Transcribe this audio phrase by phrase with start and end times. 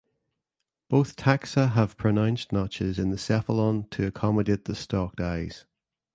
[0.89, 5.67] Both taxa have pronounced notches in the cephalon to accommodate the stalked eyes.